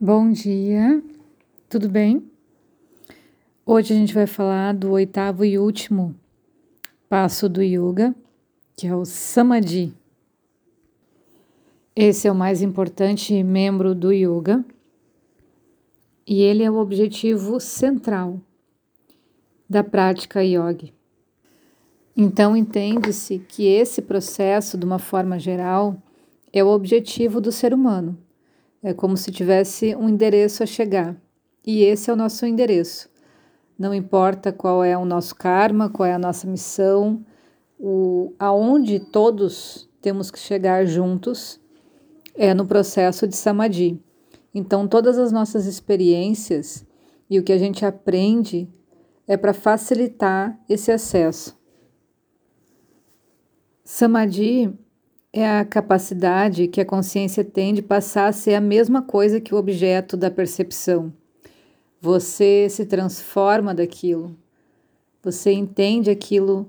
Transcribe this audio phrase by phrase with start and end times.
[0.00, 1.02] Bom dia,
[1.68, 2.22] tudo bem?
[3.66, 6.14] Hoje a gente vai falar do oitavo e último
[7.08, 8.14] passo do yoga,
[8.76, 9.92] que é o Samadhi.
[11.96, 14.64] Esse é o mais importante membro do yoga
[16.24, 18.40] e ele é o objetivo central
[19.68, 20.90] da prática yoga.
[22.16, 26.00] Então, entende-se que esse processo, de uma forma geral,
[26.52, 28.16] é o objetivo do ser humano
[28.82, 31.16] é como se tivesse um endereço a chegar.
[31.66, 33.10] E esse é o nosso endereço.
[33.78, 37.24] Não importa qual é o nosso karma, qual é a nossa missão,
[37.78, 41.60] o aonde todos temos que chegar juntos
[42.34, 44.00] é no processo de samadhi.
[44.54, 46.84] Então todas as nossas experiências
[47.28, 48.68] e o que a gente aprende
[49.26, 51.56] é para facilitar esse acesso.
[53.84, 54.76] Samadhi
[55.32, 59.54] é a capacidade que a consciência tem de passar a ser a mesma coisa que
[59.54, 61.12] o objeto da percepção.
[62.00, 64.36] Você se transforma daquilo,
[65.22, 66.68] você entende aquilo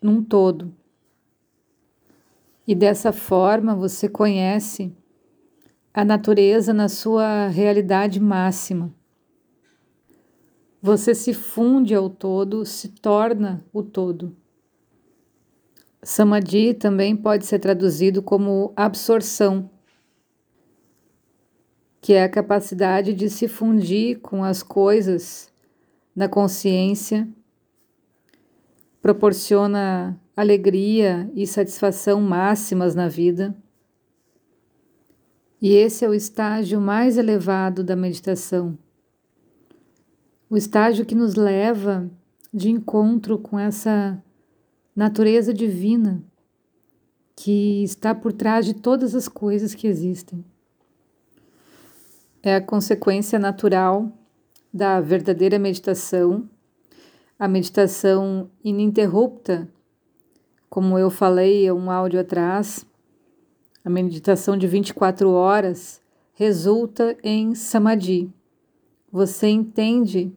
[0.00, 0.72] num todo.
[2.66, 4.92] E dessa forma você conhece
[5.92, 8.94] a natureza na sua realidade máxima.
[10.80, 14.34] Você se funde ao todo, se torna o todo.
[16.04, 19.70] Samadhi também pode ser traduzido como absorção,
[22.00, 25.52] que é a capacidade de se fundir com as coisas
[26.14, 27.28] na consciência,
[29.00, 33.56] proporciona alegria e satisfação máximas na vida.
[35.60, 38.76] E esse é o estágio mais elevado da meditação.
[40.50, 42.10] O estágio que nos leva
[42.52, 44.20] de encontro com essa
[44.94, 46.22] natureza divina
[47.34, 50.44] que está por trás de todas as coisas que existem.
[52.42, 54.12] É a consequência natural
[54.72, 56.48] da verdadeira meditação,
[57.38, 59.68] a meditação ininterrupta,
[60.68, 62.86] como eu falei um áudio atrás,
[63.84, 66.00] a meditação de 24 horas
[66.34, 68.32] resulta em samadhi.
[69.10, 70.32] Você entende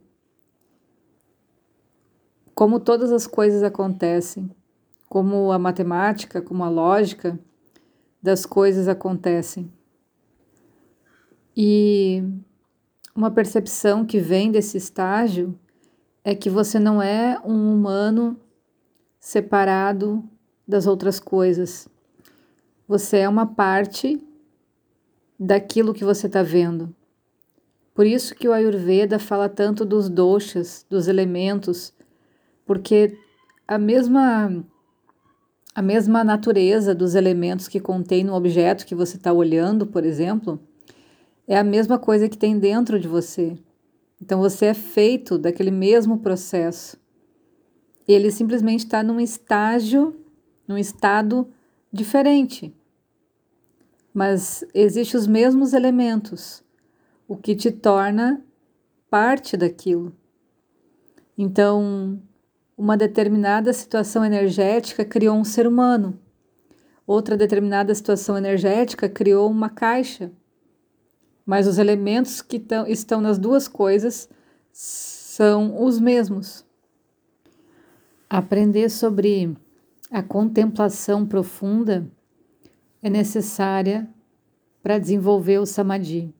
[2.56, 4.50] como todas as coisas acontecem,
[5.10, 7.38] como a matemática, como a lógica
[8.24, 9.70] das coisas acontecem.
[11.56, 12.24] E
[13.14, 15.58] uma percepção que vem desse estágio
[16.24, 18.40] é que você não é um humano
[19.20, 20.24] separado
[20.68, 21.90] das outras coisas.
[22.88, 24.22] Você é uma parte
[25.38, 26.96] daquilo que você está vendo.
[27.94, 31.94] Por isso que o Ayurveda fala tanto dos doshas, dos elementos,
[32.66, 33.18] porque
[33.68, 34.64] a mesma
[35.74, 40.58] a mesma natureza dos elementos que contém no objeto que você está olhando, por exemplo,
[41.46, 43.58] é a mesma coisa que tem dentro de você.
[44.22, 46.98] Então você é feito daquele mesmo processo.
[48.08, 50.16] Ele simplesmente está num estágio,
[50.66, 51.48] num estado
[51.92, 52.74] diferente.
[54.14, 56.64] Mas existem os mesmos elementos,
[57.28, 58.42] o que te torna
[59.10, 60.16] parte daquilo.
[61.38, 62.22] Então,
[62.78, 66.20] uma determinada situação energética criou um ser humano.
[67.08, 70.32] Outra determinada situação energética criou uma caixa.
[71.46, 74.28] Mas os elementos que estão nas duas coisas
[74.72, 76.66] são os mesmos.
[78.30, 79.56] Aprender sobre
[80.10, 82.10] a contemplação profunda
[83.02, 84.10] é necessária
[84.82, 86.34] para desenvolver o samadhi,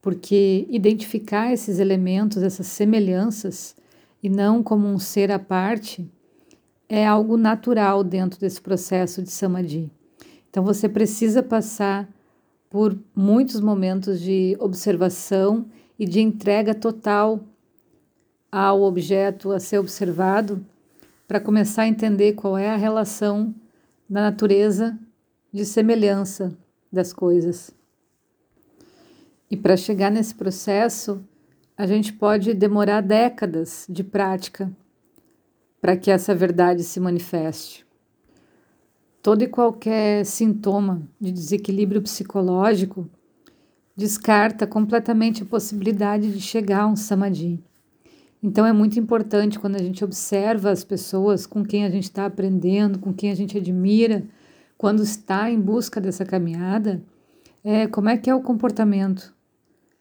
[0.00, 3.76] porque identificar esses elementos, essas semelhanças,
[4.24, 6.10] e não como um ser à parte,
[6.88, 9.92] é algo natural dentro desse processo de samadhi.
[10.48, 12.08] Então você precisa passar
[12.70, 15.66] por muitos momentos de observação
[15.98, 17.38] e de entrega total
[18.50, 20.64] ao objeto a ser observado
[21.28, 23.54] para começar a entender qual é a relação
[24.08, 24.98] da natureza
[25.52, 26.56] de semelhança
[26.90, 27.72] das coisas.
[29.50, 31.22] E para chegar nesse processo,
[31.76, 34.70] a gente pode demorar décadas de prática
[35.80, 37.84] para que essa verdade se manifeste.
[39.20, 43.08] Todo e qualquer sintoma de desequilíbrio psicológico
[43.96, 47.62] descarta completamente a possibilidade de chegar a um samadhi.
[48.42, 52.26] Então é muito importante quando a gente observa as pessoas com quem a gente está
[52.26, 54.24] aprendendo, com quem a gente admira,
[54.76, 57.02] quando está em busca dessa caminhada,
[57.64, 59.34] é como é que é o comportamento,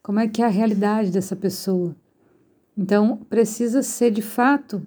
[0.03, 1.95] como é que é a realidade dessa pessoa.
[2.77, 4.85] Então, precisa ser de fato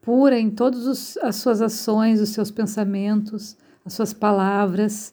[0.00, 5.12] pura em todas as suas ações, os seus pensamentos, as suas palavras.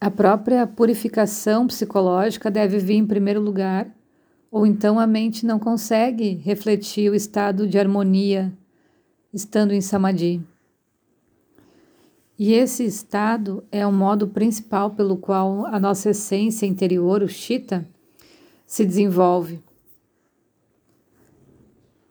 [0.00, 3.88] A própria purificação psicológica deve vir em primeiro lugar,
[4.50, 8.52] ou então a mente não consegue refletir o estado de harmonia
[9.32, 10.44] estando em samadhi.
[12.42, 17.86] E esse estado é o modo principal pelo qual a nossa essência interior, o Chitta,
[18.64, 19.60] se desenvolve.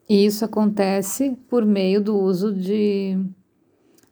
[0.08, 3.18] E isso acontece por meio do uso de,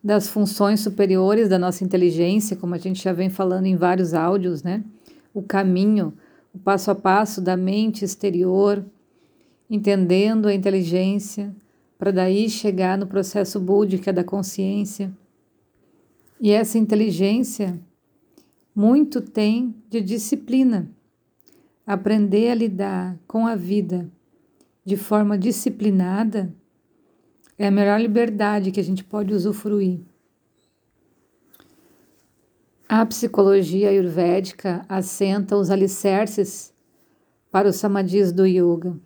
[0.03, 4.65] das funções superiores da nossa inteligência, como a gente já vem falando em vários áudios,
[4.65, 4.83] né?
[5.33, 6.13] O caminho,
[6.53, 8.85] o passo a passo da mente exterior,
[9.71, 11.55] entendendo a inteligência,
[11.97, 15.13] para daí chegar no processo búdico da consciência.
[16.41, 17.79] E essa inteligência
[18.75, 20.89] muito tem de disciplina.
[21.85, 24.09] Aprender a lidar com a vida
[24.85, 26.55] de forma disciplinada
[27.59, 30.01] é a melhor liberdade que a gente pode usufruir.
[32.89, 36.73] A psicologia ayurvédica assenta os alicerces
[37.51, 38.97] para os samadhis do yoga.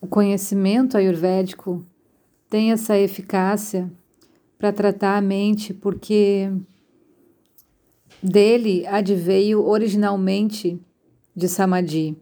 [0.00, 1.86] O conhecimento ayurvédico
[2.50, 3.90] tem essa eficácia
[4.58, 6.50] para tratar a mente, porque
[8.22, 10.80] dele adveio originalmente
[11.34, 12.16] de Samadhi.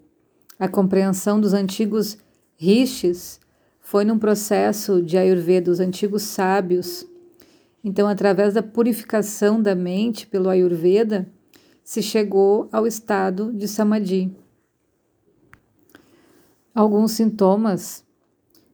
[0.59, 2.19] A compreensão dos antigos
[2.57, 3.41] rishis
[3.81, 7.07] foi num processo de Ayurveda, dos antigos sábios.
[7.83, 11.29] Então, através da purificação da mente pelo Ayurveda,
[11.83, 14.35] se chegou ao estado de Samadhi.
[16.75, 18.03] Alguns sintomas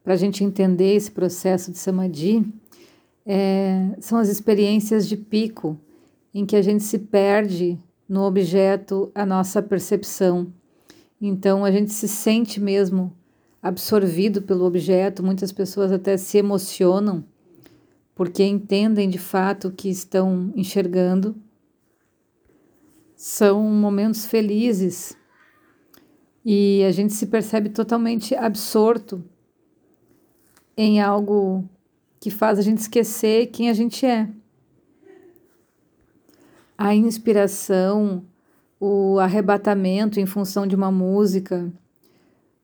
[0.03, 2.47] para a gente entender esse processo de Samadhi
[3.27, 5.79] é, são as experiências de pico,
[6.33, 7.79] em que a gente se perde
[8.09, 10.53] no objeto a nossa percepção.
[11.21, 13.15] Então a gente se sente mesmo
[13.63, 17.25] absorvido pelo objeto, muitas pessoas até se emocionam
[18.21, 21.35] porque entendem de fato o que estão enxergando.
[23.17, 25.17] São momentos felizes
[26.45, 29.25] e a gente se percebe totalmente absorto
[30.77, 31.69] em algo
[32.21, 34.29] que faz a gente esquecer quem a gente é.
[36.77, 38.23] A inspiração,
[38.79, 41.73] o arrebatamento em função de uma música,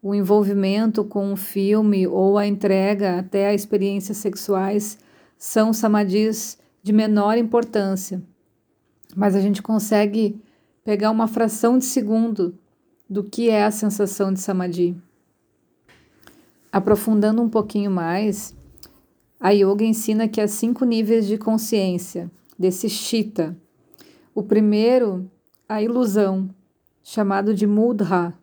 [0.02, 4.98] o envolvimento com um filme ou a entrega até a experiências sexuais
[5.38, 8.22] são samadhis de menor importância,
[9.14, 10.40] mas a gente consegue
[10.84, 12.56] pegar uma fração de segundo
[13.10, 14.96] do que é a sensação de samadhi.
[16.70, 18.55] Aprofundando um pouquinho mais,
[19.38, 23.56] a yoga ensina que há cinco níveis de consciência desse Chitta.
[24.34, 25.30] O primeiro,
[25.68, 26.48] a ilusão,
[27.02, 28.34] chamado de Mudha.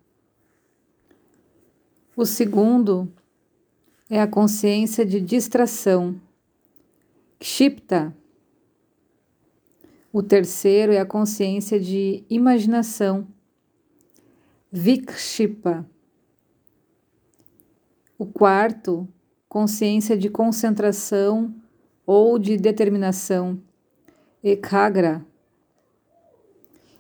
[2.16, 3.12] O segundo
[4.10, 6.20] é a consciência de distração,
[7.40, 8.16] Kshipta.
[10.12, 13.28] O terceiro é a consciência de imaginação,
[14.72, 15.86] Vikshipa.
[18.18, 19.08] O quarto
[19.54, 21.54] consciência de concentração
[22.08, 23.62] ou de determinação,
[24.44, 25.24] ekagra.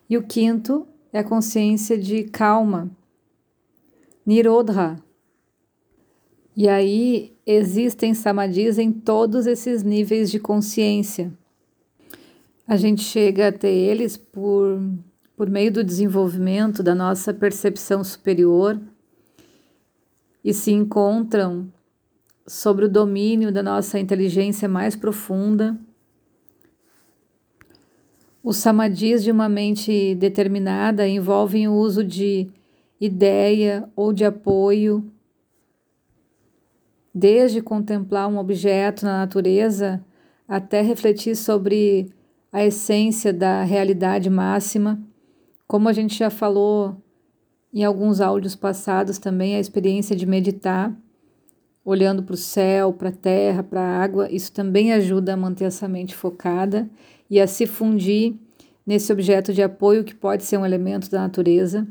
[0.08, 2.92] E o quinto é a consciência de calma,
[4.24, 4.98] nirodha.
[6.56, 11.34] E aí existem samadhis em todos esses níveis de consciência.
[12.68, 14.80] A gente chega até eles por,
[15.36, 18.80] por meio do desenvolvimento da nossa percepção superior
[20.46, 21.74] e se encontram
[22.46, 25.78] sobre o domínio da nossa inteligência mais profunda.
[28.44, 32.50] Os samadhis de uma mente determinada envolvem o uso de
[33.00, 35.10] ideia ou de apoio,
[37.14, 40.04] desde contemplar um objeto na natureza
[40.48, 42.12] até refletir sobre
[42.52, 45.02] a essência da realidade máxima.
[45.66, 47.02] Como a gente já falou
[47.74, 50.96] em alguns áudios passados também, a experiência de meditar
[51.86, 55.66] olhando para o céu, para a terra, para a água, isso também ajuda a manter
[55.66, 56.90] essa mente focada
[57.30, 58.36] e a se fundir
[58.86, 61.88] nesse objeto de apoio que pode ser um elemento da natureza.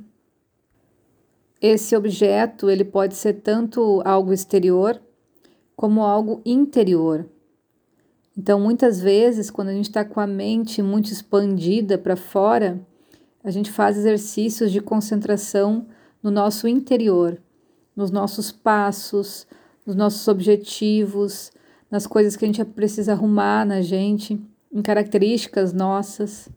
[1.60, 5.00] Esse objeto ele pode ser tanto algo exterior
[5.76, 7.28] como algo interior.
[8.36, 12.80] Então, muitas vezes, quando a gente está com a mente muito expandida para fora,
[13.44, 15.86] a gente faz exercícios de concentração
[16.22, 17.38] no nosso interior,
[17.94, 19.46] nos nossos passos,
[19.86, 21.50] nos nossos objetivos,
[21.90, 24.40] nas coisas que a gente precisa arrumar na gente,
[24.72, 26.48] em características nossas.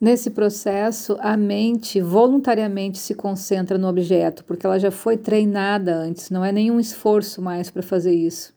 [0.00, 6.30] Nesse processo, a mente voluntariamente se concentra no objeto, porque ela já foi treinada antes,
[6.30, 8.52] não é nenhum esforço mais para fazer isso.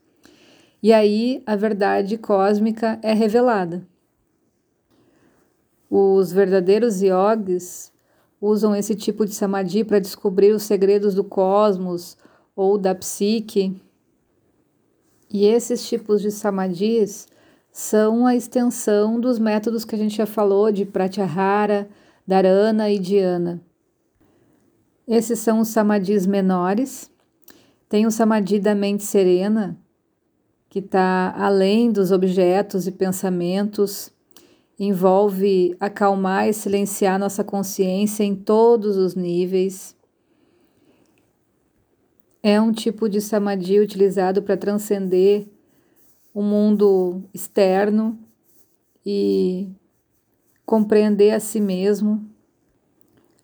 [0.82, 3.86] E aí a verdade cósmica é revelada.
[5.90, 7.92] Os verdadeiros yogis
[8.40, 12.16] usam esse tipo de samadhi para descobrir os segredos do cosmos
[12.58, 13.80] ou da psique.
[15.30, 17.28] E esses tipos de samadhis
[17.70, 21.88] são a extensão dos métodos que a gente já falou de Pratyahara,
[22.26, 23.62] Dharana e Dhyana.
[25.06, 27.08] Esses são os samadhis menores.
[27.88, 29.78] Tem o samadhi da mente serena,
[30.68, 34.10] que está além dos objetos e pensamentos,
[34.76, 39.96] envolve acalmar e silenciar nossa consciência em todos os níveis.
[42.42, 45.48] É um tipo de samadhi utilizado para transcender
[46.32, 48.18] o mundo externo
[49.04, 49.68] e
[50.64, 52.24] compreender a si mesmo.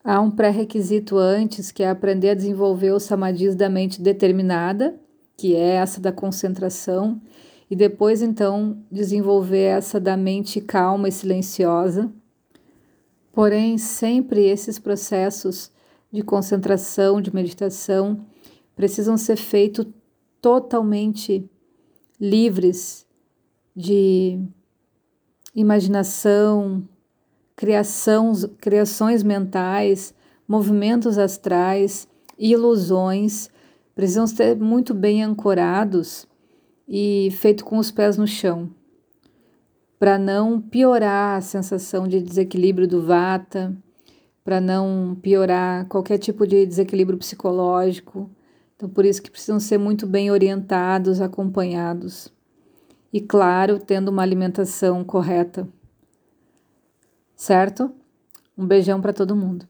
[0.05, 4.95] Há um pré-requisito antes, que é aprender a desenvolver os samadhis da mente determinada,
[5.37, 7.21] que é essa da concentração,
[7.71, 12.13] e depois então desenvolver essa da mente calma e silenciosa.
[13.33, 15.73] Porém, sempre esses processos
[16.13, 18.21] de concentração, de meditação,
[18.75, 19.87] precisam ser feitos
[20.40, 21.49] totalmente
[22.21, 23.07] livres
[23.75, 24.38] de
[25.54, 26.87] imaginação,
[27.57, 30.14] criação, criações mentais,
[30.47, 33.49] movimentos astrais, ilusões,
[33.95, 36.26] precisam ser muito bem ancorados
[36.88, 38.69] e feito com os pés no chão,
[39.99, 43.75] para não piorar a sensação de desequilíbrio do vata,
[44.45, 48.31] para não piorar qualquer tipo de desequilíbrio psicológico.
[48.85, 52.31] Então, por isso que precisam ser muito bem orientados, acompanhados.
[53.11, 55.67] E, claro, tendo uma alimentação correta.
[57.35, 57.91] Certo?
[58.59, 59.67] Um beijão para todo mundo.